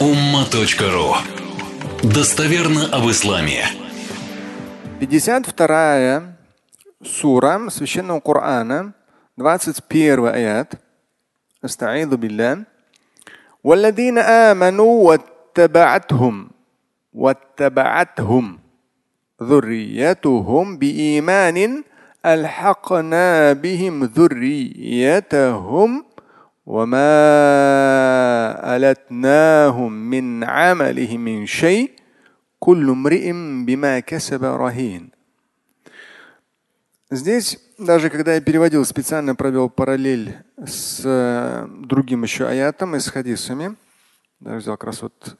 umma.ru 0.00 1.14
Достоверно 2.02 2.86
об 2.92 3.10
исламе. 3.10 3.64
52 5.00 6.36
сура 7.02 7.70
Священного 7.70 8.20
Корана, 8.20 8.94
21 9.36 10.28
аят. 10.28 10.80
Астаиду 11.62 12.16
билля. 12.16 12.66
والذين 13.64 14.18
آمنوا 14.18 15.08
واتبعتهم 15.08 16.50
واتبعتهم 17.12 18.58
ذريتهم 19.42 20.78
بإيمان 20.78 21.84
ألحقنا 22.26 23.52
بهم 23.52 24.04
ذريتهم 24.04 25.90
وما 26.70 27.16
ألتناهم 28.76 29.92
من 29.92 30.44
عملهم 30.44 31.20
من 31.20 31.46
شيء 31.46 31.90
كل 32.58 32.90
امرئ 32.90 33.32
بما 33.66 34.00
كسب 34.00 34.44
رهين 34.44 35.16
Здесь, 37.08 37.60
даже 37.78 38.10
когда 38.10 38.34
я 38.34 38.40
переводил, 38.40 38.84
специально 38.84 39.36
провел 39.36 39.70
параллель 39.70 40.38
с 40.56 41.02
э, 41.04 41.68
другим 41.68 42.24
еще 42.24 42.48
аятом 42.48 42.96
и 42.96 42.98
с 42.98 43.08
хадисами. 43.08 43.76
Даже 44.40 44.58
взял 44.58 44.76
как 44.76 44.88
раз 44.88 45.02
вот 45.02 45.36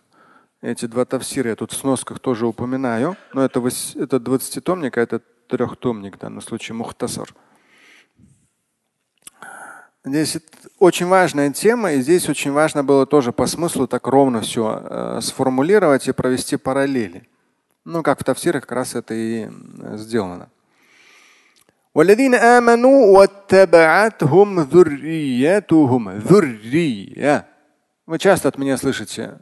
эти 0.63 0.87
два 0.87 1.05
тавсира 1.05 1.51
я 1.51 1.57
тут 1.57 1.73
в 1.73 1.77
сносках 1.77 2.21
тоже 2.21 2.47
упоминаю. 2.47 3.17
Но 3.35 3.45
это, 3.45 3.59
это 3.59 4.17
20-томник, 4.19 4.97
а 4.97 5.01
это 5.01 5.21
трехтомник 5.49 6.17
в 6.17 6.19
данном 6.21 6.41
случае 6.41 6.77
мухтасар. 6.77 7.35
Здесь 10.05 10.39
очень 10.79 11.07
важная 11.07 11.51
тема, 11.51 11.93
и 11.93 12.01
здесь 12.01 12.29
очень 12.29 12.53
важно 12.53 12.85
было 12.85 13.07
тоже 13.07 13.33
по 13.33 13.47
смыслу 13.47 13.89
так 13.89 14.07
ровно 14.07 14.41
все 14.41 14.83
э, 14.85 15.21
сформулировать 15.21 16.07
и 16.07 16.13
провести 16.13 16.57
параллели. 16.57 17.29
Ну, 17.85 18.03
как 18.03 18.21
в 18.21 18.25
Тавсирах 18.25 18.63
как 18.63 18.73
раз 18.73 18.95
это 18.95 19.15
и 19.15 19.49
сделано. 19.95 20.49
والذين 21.97 22.35
آمنوا 22.35 23.19
واتبعتهم 23.19 24.61
ذريتهم 24.61 26.11
ذرية 26.11 27.47
Вы 28.07 28.19
часто 28.19 28.49
от 28.49 28.59
меня 28.59 28.77
слышите 28.77 29.39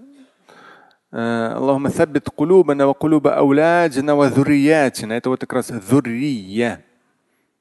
اللهم 1.17 1.89
ثبت 1.89 2.29
قلوبنا 2.37 2.85
وقلوب 2.85 3.27
أولادنا 3.27 4.13
وذرياتنا. 4.13 5.17
Это 5.17 5.29
вот 5.31 5.41
как 5.41 5.53
раз 5.53 5.71
ذرية. 5.71 6.85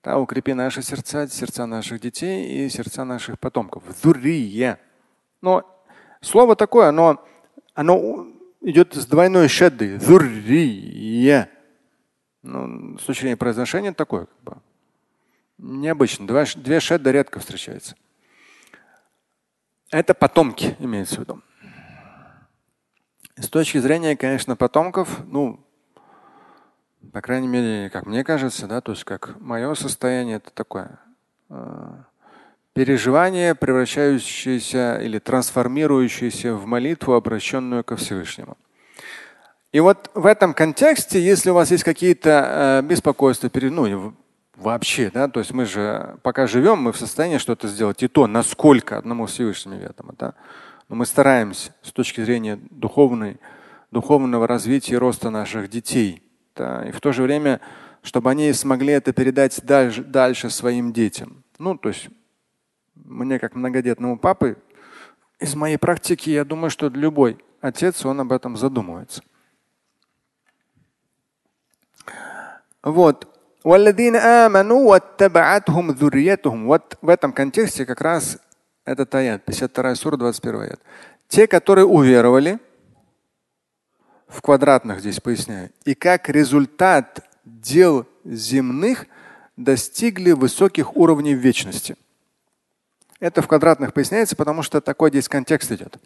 да, 0.03 0.19
укрепи 0.19 0.55
наши 0.55 0.83
сердца, 0.83 1.27
сердца 1.29 1.67
наших 1.67 2.01
детей 2.01 2.67
и 2.67 2.69
сердца 2.69 3.05
наших 3.05 3.39
потомков. 3.39 3.83
Зурия. 4.01 4.79
Но 5.41 5.65
слово 6.21 6.55
такое, 6.55 6.89
оно, 6.89 7.25
оно 7.75 8.29
идет 8.61 8.95
с 8.95 9.07
двойной 9.07 9.49
шедды. 9.49 9.99
Зурия. 9.99 11.51
Ну, 12.43 12.97
с 12.99 13.05
точки 13.05 13.35
произношения 13.35 13.93
такое. 13.93 14.27
Как 14.27 14.43
бы. 14.43 14.63
Необычно. 15.59 16.27
Два, 16.27 16.45
две 16.55 16.79
шедды 16.79 17.11
редко 17.11 17.41
встречаются. 17.41 17.97
Это 19.91 20.15
потомки, 20.15 20.77
имеется 20.79 21.17
в 21.17 21.19
виду. 21.21 21.43
С 23.37 23.49
точки 23.49 23.79
зрения, 23.79 24.17
конечно, 24.17 24.55
потомков, 24.57 25.21
ну, 25.27 25.65
по 27.13 27.21
крайней 27.21 27.49
мере, 27.49 27.91
как 27.91 28.07
мне 28.07 28.25
кажется, 28.25 28.67
да, 28.67 28.81
то 28.81 28.93
есть 28.93 29.05
как 29.05 29.41
мое 29.41 29.75
состояние 29.75 30.37
это 30.37 30.51
такое 30.53 30.99
э, 31.49 31.89
переживание, 32.75 33.55
превращающееся 33.55 34.99
или 35.01 35.19
трансформирующееся 35.19 36.55
в 36.55 36.67
молитву, 36.67 37.15
обращенную 37.15 37.85
ко 37.85 37.97
Всевышнему. 37.97 38.57
И 39.73 39.81
вот 39.81 40.11
в 40.15 40.27
этом 40.27 40.55
контексте, 40.55 41.21
если 41.21 41.51
у 41.51 41.55
вас 41.55 41.71
есть 41.71 41.85
какие-то 41.85 42.81
э, 42.83 42.87
беспокойства, 42.87 43.51
ну, 43.55 44.15
вообще, 44.57 45.11
да, 45.13 45.29
то 45.29 45.41
есть 45.41 45.53
мы 45.53 45.67
же 45.67 46.19
пока 46.23 46.47
живем, 46.47 46.79
мы 46.79 46.93
в 46.93 46.97
состоянии 46.97 47.39
что-то 47.39 47.69
сделать, 47.69 48.03
и 48.03 48.09
то, 48.09 48.27
насколько 48.27 48.99
одному 48.99 49.27
Всевышнему 49.27 49.79
ведомо, 49.79 50.15
да, 50.19 50.35
но 50.89 50.97
мы 50.97 51.07
стараемся 51.07 51.75
с 51.83 51.93
точки 51.93 52.23
зрения 52.23 52.59
духовной, 52.71 53.39
духовного 53.91 54.47
развития 54.47 54.95
и 54.95 54.99
роста 54.99 55.31
наших 55.31 55.71
детей– 55.71 56.23
да, 56.59 56.85
и 56.87 56.91
в 56.91 57.01
то 57.01 57.13
же 57.13 57.23
время, 57.23 57.61
чтобы 58.03 58.31
они 58.31 58.53
смогли 58.53 58.93
это 58.93 59.13
передать 59.13 59.61
дальше, 59.65 60.03
дальше 60.03 60.51
своим 60.51 60.93
детям. 60.93 61.45
Ну, 61.59 61.79
то 61.79 61.89
есть 61.89 62.09
мне 62.95 63.39
как 63.39 63.55
многодетному 63.55 64.19
папы, 64.19 64.59
из 65.39 65.55
моей 65.55 65.79
практики, 65.79 66.31
я 66.31 66.45
думаю, 66.45 66.69
что 66.69 66.89
любой 66.89 67.39
отец, 67.61 68.05
он 68.05 68.21
об 68.21 68.33
этом 68.33 68.57
задумывается. 68.57 69.23
Вот. 72.83 73.29
Вот 73.65 73.83
в 77.03 77.09
этом 77.09 77.33
контексте 77.33 77.87
как 77.87 78.01
раз 78.01 78.39
этот 78.85 79.15
аят, 79.15 79.45
52 79.45 79.95
сура, 79.95 80.17
21 80.17 80.61
аят. 80.61 80.81
Те, 81.29 81.47
которые 81.47 81.85
уверовали, 81.85 82.59
в 84.29 84.43
квадратных 84.43 85.01
здесь 85.01 85.21
поясняю, 85.21 85.71
и 85.85 85.95
как 85.95 86.29
результат 86.29 87.27
дел 87.45 88.07
земных 88.25 89.07
достигли 89.57 90.33
высоких 90.33 90.97
уровней 90.97 91.35
вечности. 91.35 91.97
Это 93.21 93.43
в 93.43 93.49
квадратных 93.49 93.93
поясняется, 93.93 94.37
потому 94.37 94.63
что 94.63 94.81
такой 94.81 95.11
здесь 95.11 95.29
контекст 95.29 95.73
идет. 95.73 95.99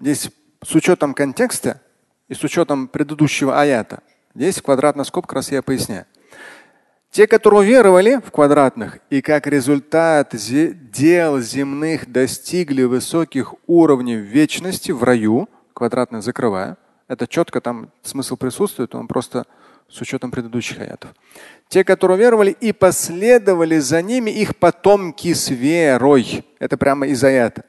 Здесь 0.00 0.30
с 0.64 0.74
учетом 0.74 1.12
контекста 1.12 1.82
и 2.28 2.34
с 2.34 2.42
учетом 2.42 2.88
предыдущего 2.88 3.60
аята, 3.60 4.02
здесь 4.34 4.58
в 4.58 4.62
квадратной 4.62 5.04
скобке 5.04 5.34
раз 5.34 5.50
я 5.50 5.62
поясняю. 5.62 6.06
Те, 7.12 7.26
которые 7.26 7.68
веровали 7.68 8.22
в 8.24 8.30
квадратных 8.30 8.98
и 9.10 9.20
как 9.20 9.46
результат 9.46 10.34
дел 10.34 11.40
земных 11.40 12.10
достигли 12.10 12.84
высоких 12.84 13.54
уровней 13.66 14.16
вечности 14.16 14.92
в 14.92 15.04
раю, 15.04 15.46
квадратных 15.74 16.22
закрывая, 16.22 16.78
это 17.08 17.26
четко 17.26 17.60
там 17.60 17.90
смысл 18.02 18.38
присутствует, 18.38 18.94
он 18.94 19.08
просто 19.08 19.44
с 19.90 20.00
учетом 20.00 20.30
предыдущих 20.30 20.80
аятов. 20.80 21.10
Те, 21.68 21.84
которые 21.84 22.16
веровали 22.16 22.56
и 22.58 22.72
последовали 22.72 23.78
за 23.78 24.00
ними 24.00 24.30
их 24.30 24.56
потомки 24.56 25.34
с 25.34 25.50
верой. 25.50 26.46
Это 26.58 26.78
прямо 26.78 27.06
из 27.08 27.22
аята. 27.22 27.66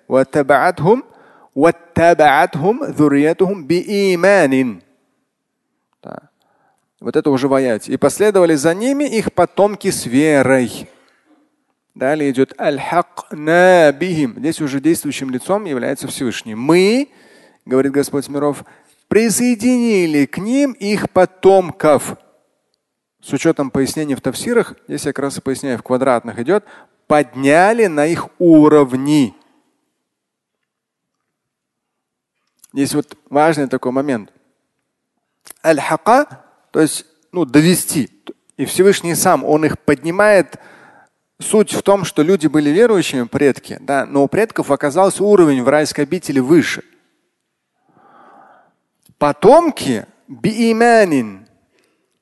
Да. 6.02 6.30
Вот 7.04 7.18
это 7.18 7.32
уже 7.32 7.50
в 7.50 7.54
аяте. 7.54 7.92
И 7.92 7.98
последовали 7.98 8.56
за 8.56 8.74
ними 8.74 9.04
их 9.04 9.34
потомки 9.34 9.92
с 9.92 10.06
верой. 10.06 10.90
Далее 11.94 12.32
идет 12.32 12.58
аль-хак 12.58 13.28
бихим. 13.30 14.36
Здесь 14.38 14.62
уже 14.62 14.80
действующим 14.80 15.30
лицом 15.30 15.66
является 15.66 16.08
Всевышний. 16.08 16.56
Мы, 16.56 17.10
говорит 17.66 17.92
Господь 17.92 18.30
миров, 18.30 18.64
присоединили 19.10 20.26
к 20.26 20.38
ним 20.38 20.72
их 20.72 21.10
потомков. 21.10 22.16
С 23.22 23.34
учетом 23.34 23.70
пояснений 23.70 24.16
в 24.16 24.22
тавсирах, 24.22 24.74
здесь 24.88 25.06
я 25.06 25.12
как 25.12 25.24
раз 25.24 25.38
и 25.38 25.42
поясняю, 25.42 25.80
в 25.80 25.84
квадратных 25.84 26.40
идет, 26.40 26.64
подняли 27.08 27.88
на 27.88 28.06
их 28.06 28.30
уровни. 28.40 29.36
Здесь 32.72 32.96
вот 32.96 33.18
важный 33.30 33.68
такой 33.68 33.92
момент. 33.92 34.32
Аль-хака 35.66 36.44
то 36.74 36.82
есть 36.82 37.06
ну, 37.32 37.46
довести. 37.46 38.10
И 38.58 38.66
Всевышний 38.66 39.14
сам, 39.14 39.46
он 39.46 39.64
их 39.64 39.80
поднимает. 39.80 40.58
Суть 41.40 41.74
в 41.74 41.82
том, 41.82 42.04
что 42.04 42.24
люди 42.24 42.48
были 42.48 42.70
верующими, 42.70 43.24
предки, 43.24 43.78
да, 43.82 44.06
но 44.06 44.24
у 44.24 44.28
предков 44.28 44.72
оказался 44.72 45.24
уровень 45.24 45.62
в 45.62 45.68
райской 45.68 46.02
обители 46.02 46.40
выше. 46.40 46.84
Потомки 49.18 50.06
бииманин, 50.28 51.48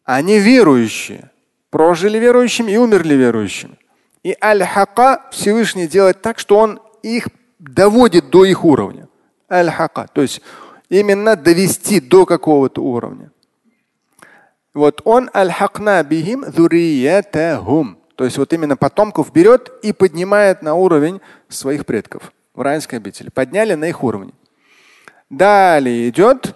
они 0.03 0.39
верующие, 0.39 1.29
прожили 1.69 2.17
верующими 2.17 2.71
и 2.71 2.77
умерли 2.77 3.13
верующими. 3.13 3.77
И 4.23 4.35
аль-хака 4.41 5.29
Всевышний 5.31 5.87
делает 5.87 6.21
так, 6.21 6.39
что 6.39 6.57
он 6.57 6.81
их 7.03 7.27
доводит 7.59 8.29
до 8.29 8.45
их 8.45 8.65
уровня. 8.65 9.07
Аль-хака. 9.49 10.07
То 10.13 10.21
есть 10.21 10.41
именно 10.89 11.35
довести 11.35 11.99
до 11.99 12.25
какого-то 12.25 12.81
уровня. 12.81 13.31
Вот 14.73 15.01
он 15.03 15.29
аль-хакна 15.33 16.03
бихим 16.03 16.45
зуриятахум. 16.45 17.97
То 18.15 18.25
есть 18.25 18.38
вот 18.38 18.53
именно 18.53 18.77
потомков 18.77 19.33
берет 19.33 19.71
и 19.81 19.94
поднимает 19.94 20.62
на 20.62 20.75
уровень 20.75 21.21
своих 21.50 21.85
предков 21.85 22.31
в 22.53 22.62
райской 22.62 22.95
обители. 22.95 23.29
Подняли 23.29 23.73
на 23.73 23.85
их 23.85 24.03
уровне. 24.03 24.33
Далее 25.29 26.09
идет 26.09 26.56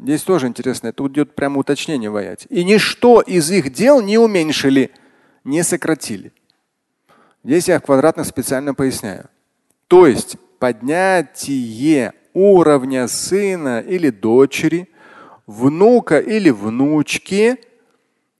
Здесь 0.00 0.22
тоже 0.22 0.48
интересно, 0.48 0.88
это 0.88 1.06
идет 1.06 1.34
прямо 1.34 1.58
уточнение 1.58 2.10
в 2.10 2.16
аяте. 2.16 2.46
И 2.50 2.64
ничто 2.64 3.20
из 3.20 3.50
их 3.50 3.72
дел 3.72 4.02
не 4.02 4.18
уменьшили, 4.18 4.90
не 5.44 5.62
сократили. 5.62 6.32
Здесь 7.42 7.68
я 7.68 7.80
в 7.80 7.82
квадратных 7.82 8.26
специально 8.26 8.74
поясняю. 8.74 9.28
То 9.88 10.06
есть 10.06 10.36
поднятие 10.58 12.12
уровня 12.34 13.08
сына 13.08 13.80
или 13.80 14.10
дочери, 14.10 14.88
внука 15.46 16.18
или 16.18 16.50
внучки 16.50 17.58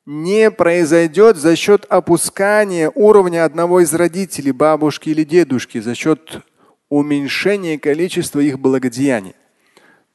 не 0.06 0.50
произойдет 0.50 1.36
за 1.36 1.56
счет 1.56 1.86
опускания 1.88 2.90
уровня 2.94 3.44
одного 3.44 3.80
из 3.80 3.94
родителей, 3.94 4.52
бабушки 4.52 5.08
или 5.10 5.24
дедушки, 5.24 5.80
за 5.80 5.94
счет 5.94 6.40
уменьшения 6.88 7.78
количества 7.78 8.40
их 8.40 8.58
благодеяний. 8.58 9.34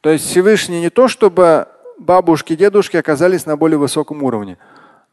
То 0.02 0.12
есть 0.12 0.26
Всевышний 0.26 0.82
не 0.82 0.90
то, 0.90 1.08
чтобы 1.08 1.68
бабушки, 1.98 2.56
дедушки 2.56 2.98
оказались 2.98 3.46
на 3.46 3.58
более 3.58 3.78
высоком 3.78 4.22
уровне. 4.24 4.58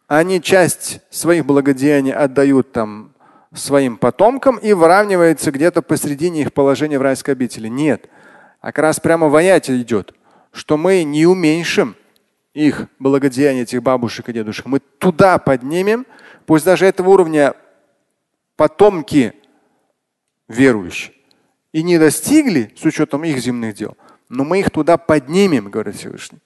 Они 0.09 0.43
часть 0.43 1.01
своих 1.11 1.47
благодеяний 1.47 2.13
отдают 2.13 2.73
там 2.73 3.12
своим 3.54 3.96
потомкам 3.96 4.56
и 4.56 4.72
выравнивается 4.72 5.50
где-то 5.50 5.82
посредине 5.82 6.43
их 6.43 6.52
положения 6.52 6.99
в 6.99 7.02
райской 7.02 7.32
обители. 7.32 7.69
Нет. 7.69 8.08
А 8.60 8.66
как 8.66 8.78
раз 8.78 9.00
прямо 9.00 9.28
в 9.28 9.37
аяте 9.37 9.81
идет, 9.81 10.14
что 10.52 10.76
мы 10.76 11.02
не 11.04 11.26
уменьшим 11.26 11.96
их 12.54 12.87
благодеяния, 12.99 13.62
этих 13.62 13.82
бабушек 13.82 14.28
и 14.28 14.32
дедушек. 14.32 14.66
Мы 14.66 14.81
туда 14.81 15.38
поднимем, 15.38 16.06
пусть 16.46 16.64
даже 16.64 16.87
этого 16.87 17.10
уровня 17.10 17.54
потомки 18.56 19.34
верующие 20.49 21.14
и 21.72 21.82
не 21.82 21.99
достигли 21.99 22.72
с 22.76 22.84
учетом 22.84 23.25
их 23.25 23.38
земных 23.38 23.75
дел, 23.75 23.96
но 24.28 24.44
мы 24.44 24.60
их 24.60 24.70
туда 24.70 24.99
поднимем, 24.99 25.70
говорит 25.70 25.96
Всевышний. 25.96 26.40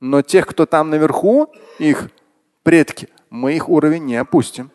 Но 0.00 0.22
тех, 0.22 0.46
кто 0.46 0.66
там 0.66 0.90
наверху, 0.90 1.52
их 1.78 2.10
предки, 2.62 3.08
мы 3.30 3.54
их 3.54 3.68
уровень 3.68 4.04
не 4.04 4.16
опустим. 4.16 4.70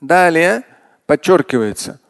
Далее 0.00 0.64
подчеркивается. 1.06 2.00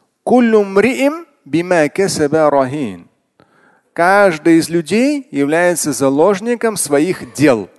Каждый 3.94 4.58
из 4.58 4.68
людей 4.68 5.26
является 5.30 5.92
заложником 5.92 6.76
своих 6.76 7.32
дел. 7.32 7.70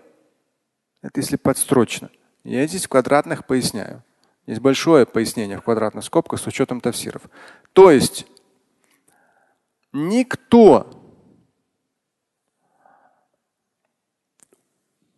Это 1.02 1.20
если 1.20 1.38
подстрочно. 1.38 2.10
Я 2.44 2.66
здесь 2.68 2.86
в 2.86 2.90
квадратных 2.90 3.46
поясняю. 3.46 4.04
Есть 4.48 4.62
большое 4.62 5.06
пояснение 5.06 5.58
в 5.58 5.62
квадратных 5.62 6.04
скобках 6.04 6.40
с 6.40 6.48
учетом 6.48 6.82
тавсиров. 6.82 7.22
То 7.74 7.92
есть 7.92 8.26
никто, 9.94 10.90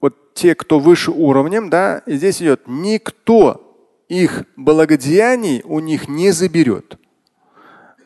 вот 0.01 0.33
те, 0.33 0.53
кто 0.53 0.79
выше 0.79 1.11
уровнем, 1.11 1.69
да, 1.69 1.99
и 1.99 2.17
здесь 2.17 2.41
идет, 2.41 2.63
никто 2.67 3.70
их 4.11 4.43
благодеяний 4.57 5.61
у 5.63 5.79
них 5.79 6.09
не 6.09 6.31
заберет. 6.31 6.97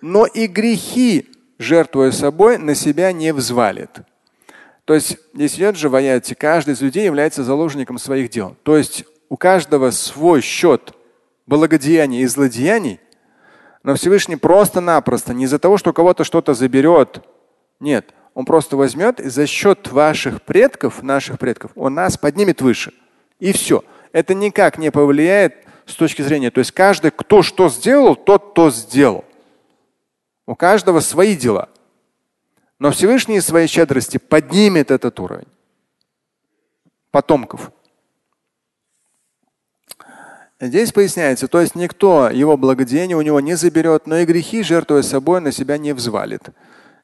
Но 0.02 0.28
и 0.28 0.46
грехи, 0.46 1.28
жертвуя 1.58 2.12
собой, 2.12 2.60
на 2.60 2.76
себя 2.76 3.12
не 3.12 3.34
взвалит. 3.34 3.90
То 4.86 4.94
есть 4.94 5.18
здесь 5.34 5.56
идет 5.56 5.78
же 5.78 5.90
в 5.90 5.96
аяте, 5.96 6.36
каждый 6.36 6.76
из 6.76 6.82
людей 6.82 7.06
является 7.06 7.44
заложником 7.44 7.98
своих 7.98 8.30
дел. 8.30 8.56
То 8.62 8.78
есть 8.78 9.04
у 9.30 9.38
каждого 9.38 9.90
свой 9.90 10.42
счет 10.42 10.94
благодеяний 11.48 12.22
и 12.22 12.28
злодеяний, 12.28 13.00
но 13.82 13.96
Всевышний 13.96 14.36
просто-напросто, 14.36 15.34
не 15.34 15.46
из-за 15.46 15.58
того, 15.58 15.80
что 15.80 15.90
у 15.90 15.94
кого-то 15.94 16.24
что-то 16.24 16.54
заберет. 16.54 17.24
Нет, 17.80 18.14
он 18.36 18.46
просто 18.46 18.78
возьмет 18.78 19.20
и 19.20 19.30
за 19.30 19.48
счет 19.48 19.92
ваших 19.92 20.44
предков, 20.44 21.02
наших 21.02 21.40
предков, 21.40 21.72
он 21.74 21.96
нас 21.96 22.16
поднимет 22.16 22.62
выше. 22.62 22.94
И 23.40 23.52
все. 23.54 23.84
Это 24.12 24.36
никак 24.36 24.78
не 24.78 24.92
повлияет 24.92 25.65
с 25.86 25.96
точки 25.96 26.22
зрения, 26.22 26.52
то 26.52 26.60
есть 26.60 26.72
каждый, 26.72 27.12
кто 27.12 27.42
что 27.42 27.70
сделал, 27.70 28.16
тот 28.16 28.54
то 28.54 28.70
сделал. 28.70 29.26
У 30.46 30.56
каждого 30.56 31.00
свои 31.00 31.36
дела. 31.36 31.70
Но 32.80 32.92
Всевышний 32.92 33.38
из 33.38 33.46
своей 33.46 33.68
щедрости 33.68 34.18
поднимет 34.18 34.92
этот 34.92 35.20
уровень 35.20 35.48
потомков. 37.12 37.72
Здесь 40.60 40.92
поясняется, 40.92 41.48
то 41.48 41.62
есть 41.62 41.76
никто 41.76 42.30
его 42.30 42.58
благодеяние 42.58 43.16
у 43.16 43.22
него 43.22 43.40
не 43.40 43.56
заберет, 43.56 44.06
но 44.08 44.18
и 44.18 44.26
грехи, 44.26 44.64
жертвуя 44.64 45.02
собой, 45.02 45.40
на 45.40 45.52
себя 45.52 45.78
не 45.78 45.94
взвалит. 45.94 46.50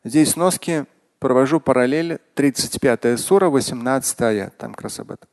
Здесь 0.03 0.35
носки 0.35 0.85
провожу 1.19 1.59
параллель 1.59 2.19
35 2.33 3.17
сура, 3.19 3.49
18 3.49 4.21
аят. 4.21 4.57
Там 4.57 4.73
как 4.73 4.81
раз 4.81 4.99
об 4.99 5.11
этом. 5.11 5.30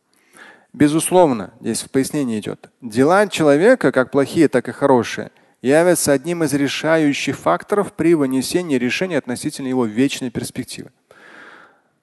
Безусловно, 0.79 1.51
здесь 1.61 1.83
в 1.83 1.91
пояснении 1.91 2.39
идет. 2.39 2.71
Дела 2.81 3.27
человека, 3.27 3.91
как 3.91 4.13
плохие, 4.13 4.47
так 4.47 4.69
и 4.69 4.73
хорошие, 4.73 5.33
явятся 5.61 6.13
одним 6.13 6.45
из 6.45 6.55
решающих 6.55 7.37
факторов 7.37 7.93
при 7.95 8.15
вынесении 8.15 8.79
решения 8.79 9.19
относительно 9.19 9.67
его 9.67 9.87
вечной 9.87 10.31
перспективы. 10.31 10.93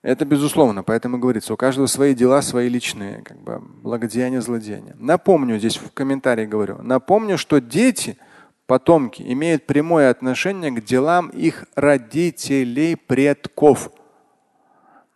Это 0.01 0.25
безусловно, 0.25 0.83
поэтому 0.83 1.17
говорится, 1.17 1.53
у 1.53 1.55
каждого 1.55 1.85
свои 1.87 2.13
дела, 2.13 2.41
свои 2.41 2.67
личные, 2.67 3.21
как 3.21 3.39
бы 3.39 3.59
благодеяния, 3.59 4.41
злодеяния. 4.41 4.93
Напомню, 4.99 5.57
здесь 5.57 5.77
в 5.77 5.93
комментарии 5.93 6.45
говорю, 6.45 6.81
напомню, 6.81 7.37
что 7.37 7.61
дети, 7.61 8.17
потомки, 8.67 9.23
имеют 9.25 9.67
прямое 9.67 10.09
отношение 10.09 10.71
к 10.71 10.83
делам 10.83 11.29
их 11.29 11.63
родителей, 11.75 12.97
предков. 12.97 13.89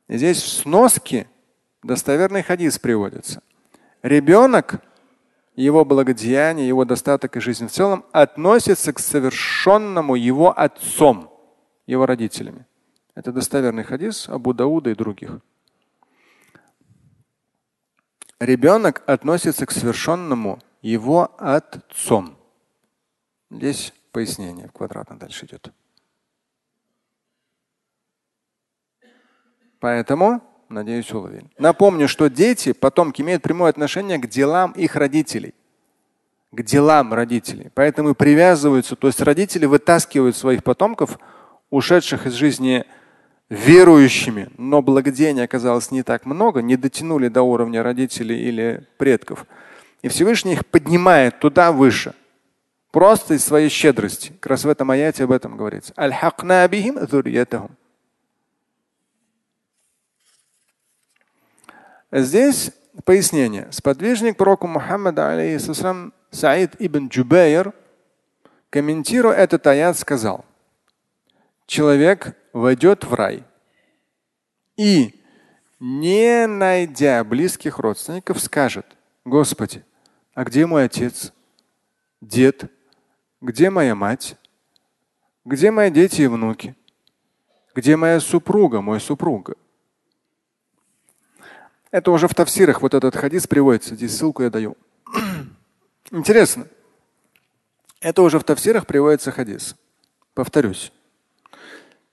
здесь 0.07 0.41
в 0.41 0.47
сноске 0.47 1.27
достоверный 1.83 2.41
хадис 2.41 2.79
приводится. 2.79 3.41
Ребенок, 4.01 4.81
его 5.55 5.83
благодеяние, 5.83 6.67
его 6.67 6.85
достаток 6.85 7.35
и 7.35 7.41
жизнь 7.41 7.67
в 7.67 7.71
целом 7.71 8.05
относится 8.11 8.93
к 8.93 8.99
совершенному 8.99 10.15
его 10.15 10.57
отцом, 10.57 11.33
его 11.85 12.05
родителями. 12.05 12.65
Это 13.13 13.33
достоверный 13.33 13.83
хадис 13.83 14.29
Абу 14.29 14.53
Дауда 14.53 14.91
и 14.91 14.95
других. 14.95 15.39
Ребенок 18.39 19.03
относится 19.05 19.65
к 19.65 19.71
совершенному 19.71 20.59
его 20.81 21.35
отцом. 21.37 22.37
Здесь 23.51 23.93
пояснение 24.13 24.69
квадратно 24.69 25.19
дальше 25.19 25.45
идет. 25.45 25.73
Поэтому 29.79 30.41
Надеюсь, 30.69 31.11
уловили. 31.11 31.45
Напомню, 31.57 32.07
что 32.07 32.29
дети, 32.29 32.73
потомки, 32.73 33.21
имеют 33.21 33.41
прямое 33.41 33.71
отношение 33.71 34.19
к 34.19 34.27
делам 34.27 34.71
их 34.73 34.95
родителей. 34.95 35.55
К 36.51 36.61
делам 36.61 37.13
родителей. 37.13 37.71
Поэтому 37.73 38.13
привязываются, 38.13 38.95
то 38.95 39.07
есть 39.07 39.21
родители 39.21 39.65
вытаскивают 39.65 40.37
своих 40.37 40.63
потомков, 40.63 41.17
ушедших 41.71 42.27
из 42.27 42.33
жизни 42.33 42.85
верующими, 43.49 44.49
но 44.57 44.83
благодеяния 44.83 45.45
оказалось 45.45 45.89
не 45.89 46.03
так 46.03 46.25
много, 46.25 46.61
не 46.61 46.77
дотянули 46.77 47.29
до 47.29 47.41
уровня 47.41 47.81
родителей 47.81 48.39
или 48.39 48.85
предков. 48.97 49.45
И 50.03 50.07
Всевышний 50.07 50.53
их 50.53 50.65
поднимает 50.67 51.39
туда 51.39 51.71
выше. 51.71 52.13
Просто 52.91 53.35
из 53.35 53.43
своей 53.43 53.69
щедрости. 53.69 54.33
Как 54.39 54.51
раз 54.51 54.65
в 54.65 54.69
этом 54.69 54.89
аяте 54.91 55.23
об 55.23 55.31
этом 55.31 55.57
говорится. 55.57 55.93
Здесь 62.11 62.71
пояснение. 63.05 63.67
Сподвижник 63.71 64.37
пророка 64.37 64.65
Мухаммада, 64.67 65.31
алейхиссалам, 65.31 66.13
Саид 66.31 66.75
ибн 66.79 67.07
Джубайр, 67.07 67.73
комментируя 68.69 69.35
этот 69.35 69.65
аят, 69.67 69.97
сказал, 69.97 70.45
человек 71.65 72.35
войдет 72.53 73.03
в 73.03 73.13
рай 73.13 73.43
и, 74.75 75.23
не 75.79 76.47
найдя 76.47 77.23
близких 77.23 77.77
родственников, 77.77 78.39
скажет, 78.39 78.85
Господи, 79.23 79.83
а 80.33 80.43
где 80.43 80.65
мой 80.65 80.85
отец, 80.85 81.31
дед, 82.21 82.71
где 83.39 83.69
моя 83.69 83.93
мать, 83.93 84.35
где 85.45 85.69
мои 85.69 85.91
дети 85.91 86.23
и 86.23 86.27
внуки, 86.27 86.75
где 87.75 87.95
моя 87.95 88.19
супруга, 88.19 88.81
мой 88.81 88.99
супруг? 88.99 89.51
Это 91.91 92.11
уже 92.11 92.27
в 92.27 92.35
тавсирах 92.35 92.81
вот 92.81 92.93
этот 92.93 93.15
хадис 93.15 93.47
приводится. 93.47 93.95
Здесь 93.95 94.15
ссылку 94.15 94.43
я 94.43 94.49
даю. 94.49 94.77
Интересно. 96.11 96.67
Это 97.99 98.21
уже 98.21 98.39
в 98.39 98.43
тавсирах 98.43 98.85
приводится 98.85 99.31
хадис. 99.31 99.75
Повторюсь. 100.33 100.91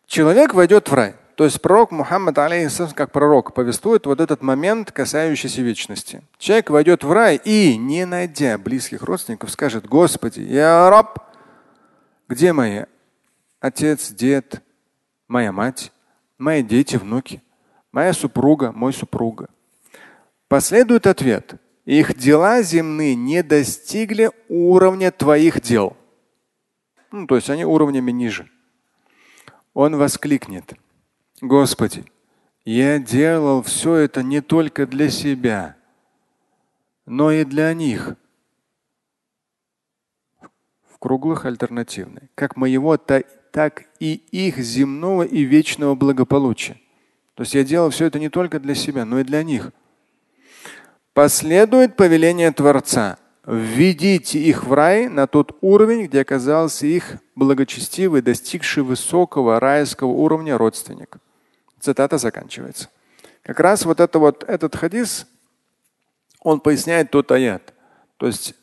Человек 0.06 0.54
войдет 0.54 0.88
в 0.88 0.94
рай. 0.94 1.14
То 1.36 1.44
есть 1.44 1.60
пророк 1.60 1.90
Мухаммад, 1.90 2.38
алейхиссалам, 2.38 2.92
как 2.92 3.12
пророк, 3.12 3.52
повествует 3.52 4.06
вот 4.06 4.22
этот 4.22 4.40
момент, 4.40 4.90
касающийся 4.90 5.60
вечности. 5.60 6.22
Человек 6.38 6.70
войдет 6.70 7.04
в 7.04 7.12
рай 7.12 7.38
и, 7.44 7.76
не 7.76 8.06
найдя 8.06 8.56
близких 8.56 9.02
родственников, 9.02 9.50
скажет, 9.50 9.86
Господи, 9.86 10.40
я 10.40 10.88
раб, 10.88 11.18
где 12.26 12.54
мои 12.54 12.84
отец, 13.60 14.10
дед, 14.10 14.62
моя 15.28 15.52
мать, 15.52 15.92
мои 16.38 16.62
дети, 16.62 16.96
внуки, 16.96 17.42
моя 17.92 18.14
супруга, 18.14 18.72
мой 18.72 18.94
супруга. 18.94 19.48
Последует 20.48 21.06
ответ. 21.06 21.60
Их 21.84 22.16
дела 22.16 22.62
земные 22.62 23.14
не 23.14 23.42
достигли 23.42 24.30
уровня 24.48 25.10
твоих 25.10 25.60
дел. 25.60 25.96
Ну, 27.12 27.26
то 27.26 27.36
есть 27.36 27.48
они 27.50 27.64
уровнями 27.64 28.10
ниже. 28.10 28.48
Он 29.74 29.96
воскликнет. 29.96 30.74
Господи, 31.40 32.04
я 32.64 32.98
делал 32.98 33.62
все 33.62 33.94
это 33.94 34.22
не 34.22 34.40
только 34.40 34.86
для 34.86 35.10
себя, 35.10 35.76
но 37.04 37.30
и 37.30 37.44
для 37.44 37.72
них. 37.74 38.16
В 40.90 40.98
круглых 40.98 41.44
альтернативной. 41.44 42.30
Как 42.34 42.56
моего, 42.56 42.96
так 42.96 43.84
и 44.00 44.14
их 44.14 44.58
земного 44.58 45.22
и 45.22 45.42
вечного 45.42 45.94
благополучия. 45.94 46.80
То 47.34 47.42
есть 47.42 47.54
я 47.54 47.64
делал 47.64 47.90
все 47.90 48.06
это 48.06 48.18
не 48.18 48.30
только 48.30 48.58
для 48.58 48.74
себя, 48.74 49.04
но 49.04 49.20
и 49.20 49.24
для 49.24 49.42
них. 49.42 49.72
Последует 51.16 51.96
повеление 51.96 52.52
Творца. 52.52 53.16
Введите 53.46 54.38
их 54.38 54.64
в 54.64 54.74
рай 54.74 55.08
на 55.08 55.26
тот 55.26 55.56
уровень, 55.62 56.04
где 56.04 56.20
оказался 56.20 56.86
их 56.86 57.16
благочестивый, 57.34 58.20
достигший 58.20 58.82
высокого 58.82 59.58
райского 59.58 60.08
уровня 60.08 60.58
родственник. 60.58 61.16
Цитата 61.80 62.18
заканчивается. 62.18 62.90
Как 63.42 63.60
раз 63.60 63.86
вот, 63.86 64.00
это 64.00 64.18
вот 64.18 64.44
этот 64.46 64.76
хадис, 64.76 65.26
он 66.40 66.60
поясняет 66.60 67.10
тот 67.10 67.32
аят. 67.32 67.72
То 68.18 68.26
есть 68.26 68.54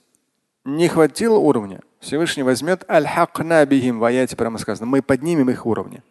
не 0.64 0.88
хватило 0.90 1.40
уровня, 1.40 1.82
Всевышний 2.02 2.44
возьмет 2.44 2.88
аль-хакна 2.88 3.66
бихим 3.66 3.98
в 3.98 4.04
аяте 4.04 4.36
прямо 4.36 4.60
сказано, 4.60 4.86
мы 4.86 5.02
поднимем 5.02 5.50
их 5.50 5.66
уровни. 5.66 6.04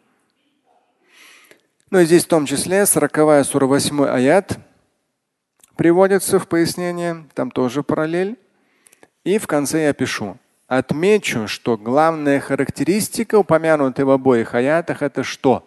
Ну 1.91 2.01
и 2.01 2.05
здесь 2.05 2.25
в 2.25 2.29
том 2.29 2.47
числе 2.47 2.85
40 2.85 3.47
сура 3.47 3.67
8 3.67 4.07
аят 4.07 4.59
приводится 5.77 6.39
в 6.39 6.49
пояснение, 6.49 7.27
там 7.35 7.51
тоже 7.51 7.83
параллель. 7.83 8.39
И 9.25 9.39
в 9.39 9.47
конце 9.47 9.85
я 9.85 9.93
пишу. 9.93 10.39
Отмечу, 10.67 11.49
что 11.49 11.77
главная 11.77 12.41
характеристика, 12.41 13.37
упомянутая 13.37 14.07
в 14.07 14.11
обоих 14.11 14.55
аятах, 14.55 15.03
это 15.03 15.23
что? 15.23 15.65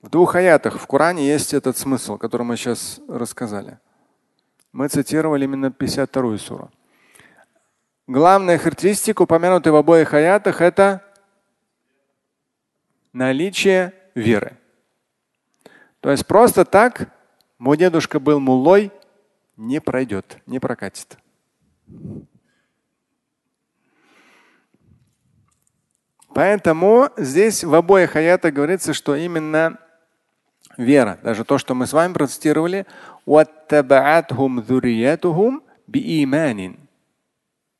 В 0.00 0.10
двух 0.10 0.36
аятах 0.36 0.80
в 0.80 0.86
Коране 0.86 1.26
есть 1.26 1.52
этот 1.54 1.76
смысл, 1.76 2.16
который 2.16 2.42
мы 2.42 2.56
сейчас 2.56 3.00
рассказали. 3.08 3.78
Мы 4.72 4.88
цитировали 4.88 5.44
именно 5.44 5.70
52 5.70 6.38
суру. 6.38 6.70
Главная 8.06 8.58
характеристика, 8.58 9.22
упомянутая 9.22 9.72
в 9.72 9.76
обоих 9.76 10.14
аятах, 10.14 10.62
это 10.62 11.02
наличие 13.12 13.92
веры. 14.14 14.56
То 16.00 16.10
есть 16.10 16.26
просто 16.26 16.64
так 16.64 17.12
мой 17.58 17.76
дедушка 17.76 18.20
был 18.20 18.40
мулой, 18.40 18.92
не 19.56 19.80
пройдет, 19.80 20.38
не 20.46 20.60
прокатит. 20.60 21.18
Поэтому 26.32 27.10
здесь 27.16 27.64
в 27.64 27.74
обоих 27.74 28.14
аятах 28.14 28.54
говорится, 28.54 28.94
что 28.94 29.16
именно 29.16 29.78
вера, 30.76 31.18
даже 31.24 31.44
то, 31.44 31.58
что 31.58 31.74
мы 31.74 31.86
с 31.86 31.92
вами 31.92 32.12
процитировали, 32.12 32.86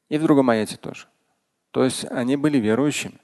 и 0.09 0.19
в 0.19 0.23
другом 0.23 0.51
аяте 0.51 0.77
тоже. 0.77 1.07
То 1.71 1.85
есть 1.85 2.05
они 2.11 2.37
были 2.37 2.59
верующими. 2.59 3.21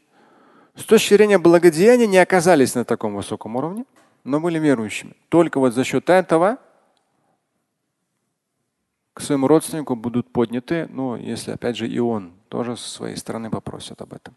С 0.74 0.84
точки 0.84 1.14
зрения 1.14 1.38
благодеяния 1.38 2.06
не 2.06 2.18
оказались 2.18 2.74
на 2.74 2.84
таком 2.84 3.14
высоком 3.14 3.56
уровне, 3.56 3.84
но 4.24 4.40
были 4.40 4.58
верующими. 4.58 5.14
Только 5.28 5.60
вот 5.60 5.72
за 5.72 5.84
счет 5.84 6.10
этого 6.10 6.58
к 9.12 9.20
своему 9.20 9.46
родственнику 9.46 9.94
будут 9.94 10.32
подняты, 10.32 10.88
ну, 10.90 11.14
если 11.14 11.52
опять 11.52 11.76
же 11.76 11.88
и 11.88 12.00
он 12.00 12.34
тоже 12.48 12.76
со 12.76 12.88
своей 12.88 13.16
стороны 13.16 13.48
попросит 13.50 14.02
об 14.02 14.12
этом. 14.12 14.34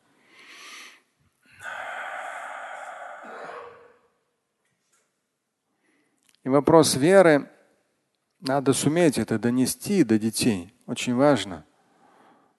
И 6.44 6.50
вопрос 6.50 6.96
веры, 6.96 7.50
надо 8.40 8.74
суметь 8.74 9.18
это 9.18 9.40
донести 9.40 10.04
до 10.04 10.20
детей. 10.20 10.74
Очень 10.86 11.16
важно. 11.16 11.66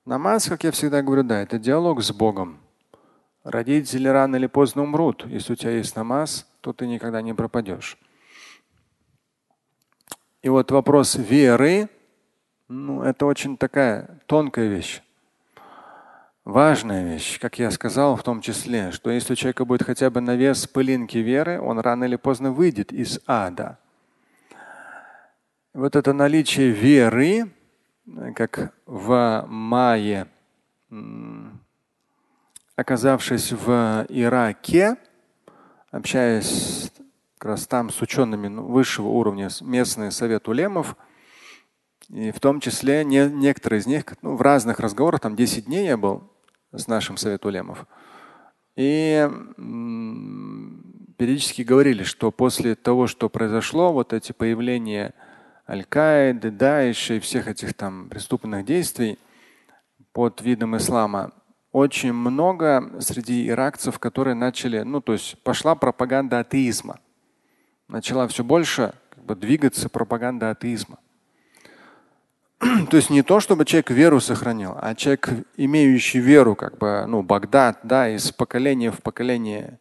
Намаз, 0.05 0.49
как 0.49 0.65
я 0.65 0.73
всегда 0.73 1.01
говорю, 1.03 1.23
да, 1.23 1.41
это 1.41 1.59
диалог 1.59 2.03
с 2.03 2.11
Богом. 2.11 2.61
Родители 3.49 4.09
рано 4.09 4.37
или 4.37 4.47
поздно 4.47 4.83
умрут. 4.83 5.25
Если 5.27 5.55
у 5.55 5.57
тебя 5.57 5.71
есть 5.71 5.97
намаз, 5.97 6.47
то 6.61 6.75
ты 6.75 6.87
никогда 6.87 7.23
не 7.23 7.33
пропадешь. 7.33 7.97
И 10.43 10.51
вот 10.51 10.71
вопрос 10.71 11.15
веры, 11.15 11.89
ну, 12.69 13.03
это 13.03 13.25
очень 13.25 13.57
такая 13.57 14.21
тонкая 14.27 14.69
вещь. 14.69 15.01
Важная 16.45 17.11
вещь, 17.11 17.41
как 17.41 17.59
я 17.59 17.71
сказал, 17.71 18.17
в 18.17 18.23
том 18.23 18.43
числе, 18.43 18.93
что 18.93 19.11
если 19.11 19.33
у 19.33 19.37
человека 19.37 19.65
будет 19.65 19.83
хотя 19.83 20.11
бы 20.11 20.21
навес 20.21 20.67
пылинки 20.67 21.17
веры, 21.17 21.59
он 21.59 21.79
рано 21.79 22.05
или 22.05 22.17
поздно 22.17 22.53
выйдет 22.53 22.93
из 22.93 23.19
ада. 23.27 23.79
Вот 25.73 25.97
это 25.97 26.13
наличие 26.13 26.69
веры, 26.69 27.51
как 28.37 28.75
в 28.85 29.47
мае, 29.49 30.27
оказавшись 32.79 33.51
в 33.51 34.07
Ираке, 34.09 34.97
общаясь 35.91 36.93
как 37.37 37.51
раз 37.51 37.67
там 37.67 37.91
с 37.91 38.01
учеными 38.01 38.47
ну, 38.47 38.67
высшего 38.67 39.09
уровня, 39.09 39.49
местный 39.63 40.13
совет 40.13 40.47
улемов, 40.47 40.97
и 42.09 42.31
в 42.31 42.39
том 42.39 42.61
числе 42.61 43.05
не, 43.05 43.29
некоторые 43.29 43.81
из 43.81 43.87
них 43.87 44.05
ну, 44.23 44.37
в 44.37 44.43
разных 44.43 44.79
разговорах, 44.79 45.21
там 45.21 45.35
10 45.35 45.65
дней 45.65 45.87
я 45.87 45.97
был, 45.97 46.31
с 46.71 46.87
нашим 46.87 47.17
Советом 47.17 47.49
Улемов. 47.49 47.85
И 48.77 49.29
периодически 51.17 51.63
говорили, 51.63 52.05
что 52.05 52.31
после 52.31 52.77
того, 52.77 53.09
что 53.09 53.29
произошло, 53.29 53.93
вот 53.93 54.13
эти 54.13 54.31
появления 54.31 55.15
Аль-Каиды, 55.69 56.53
Даиша 56.53 57.15
и 57.15 57.21
всех 57.21 57.49
этих 57.49 57.75
там 57.75 58.09
преступных 58.09 58.65
действий 58.65 59.19
под 60.13 60.41
видом 60.43 60.77
ислама, 60.77 61.33
очень 61.79 62.13
много 62.13 62.91
среди 63.01 63.49
иракцев, 63.49 63.99
которые 63.99 64.35
начали, 64.35 64.81
ну 64.81 65.01
то 65.01 65.13
есть 65.13 65.43
пошла 65.43 65.75
пропаганда 65.75 66.41
атеизма. 66.41 66.99
Начала 67.89 68.27
все 68.29 68.45
больше 68.45 68.93
как 69.11 69.25
бы, 69.25 69.35
двигаться 69.35 69.89
пропаганда 69.89 70.51
атеизма. 70.51 70.99
то 72.91 72.97
есть 72.97 73.09
не 73.09 73.23
то, 73.23 73.39
чтобы 73.39 73.65
человек 73.65 73.91
веру 73.91 74.21
сохранил, 74.21 74.75
а 74.77 74.95
человек, 74.95 75.31
имеющий 75.57 76.19
веру, 76.19 76.57
как 76.57 76.77
бы, 76.79 77.05
ну, 77.07 77.23
Багдад, 77.23 77.79
да, 77.85 78.09
из 78.09 78.33
поколения 78.33 78.91
в 78.91 79.01
поколение, 79.01 79.79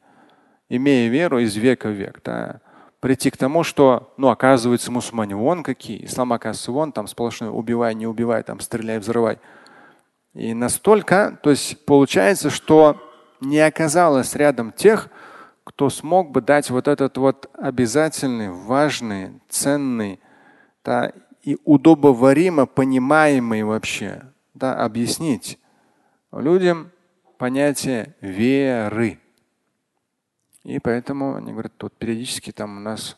имея 0.69 1.09
веру 1.09 1.39
из 1.39 1.55
века 1.55 1.89
в 1.89 1.93
век, 1.93 2.21
да, 2.23 2.61
прийти 2.99 3.31
к 3.31 3.37
тому, 3.37 3.63
что, 3.63 4.13
ну, 4.17 4.29
оказывается, 4.29 4.91
мусульмане 4.91 5.35
вон 5.35 5.63
какие, 5.63 6.05
ислам 6.05 6.33
оказывается 6.33 6.71
вон, 6.71 6.91
там 6.91 7.07
сплошной 7.07 7.49
убивай, 7.49 7.95
не 7.95 8.05
убивай, 8.05 8.43
там 8.43 8.59
стреляй, 8.59 8.99
взрывай. 8.99 9.39
И 10.37 10.53
настолько, 10.53 11.39
то 11.41 11.49
есть 11.49 11.83
получается, 11.85 12.51
что 12.51 13.01
не 13.41 13.57
оказалось 13.57 14.35
рядом 14.35 14.71
тех, 14.71 15.09
кто 15.63 15.89
смог 15.89 16.29
бы 16.29 16.41
дать 16.41 16.69
вот 16.69 16.87
этот 16.87 17.17
вот 17.17 17.49
обязательный, 17.57 18.51
важный, 18.51 19.41
ценный 19.49 20.19
да, 20.85 21.11
и 21.41 21.57
удобоваримо 21.65 22.67
понимаемый 22.67 23.63
вообще, 23.63 24.25
да, 24.53 24.75
объяснить 24.75 25.57
людям 26.31 26.91
понятие 27.39 28.13
веры. 28.21 29.19
И 30.63 30.77
поэтому 30.77 31.35
они 31.35 31.51
говорят, 31.51 31.73
тут 31.77 31.97
периодически 31.97 32.51
там 32.51 32.77
у 32.77 32.79
нас 32.79 33.17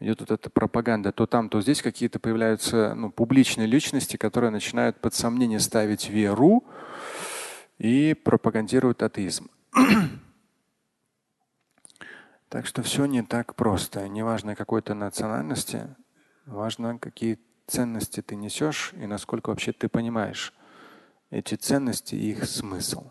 идет 0.00 0.20
вот 0.20 0.30
эта 0.30 0.50
пропаганда, 0.50 1.12
то 1.12 1.26
там, 1.26 1.48
то 1.48 1.60
здесь 1.60 1.82
какие-то 1.82 2.18
появляются 2.18 2.94
ну, 2.94 3.10
публичные 3.10 3.66
личности, 3.66 4.16
которые 4.16 4.50
начинают 4.50 5.00
под 5.00 5.14
сомнение 5.14 5.60
ставить 5.60 6.08
веру 6.08 6.64
и 7.78 8.14
пропагандируют 8.14 9.02
атеизм. 9.02 9.50
Так 12.48 12.64
что 12.64 12.80
все 12.84 13.06
не 13.06 13.22
так 13.24 13.56
просто. 13.56 14.08
Неважно 14.08 14.54
какой-то 14.54 14.94
национальности, 14.94 15.94
важно 16.46 16.96
какие 16.96 17.40
ценности 17.66 18.22
ты 18.22 18.36
несешь 18.36 18.92
и 18.94 19.06
насколько 19.06 19.50
вообще 19.50 19.72
ты 19.72 19.88
понимаешь 19.88 20.54
эти 21.30 21.56
ценности 21.56 22.14
и 22.14 22.30
их 22.30 22.44
смысл. 22.46 23.10